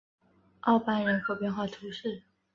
[0.61, 2.23] 奥班人口变化图示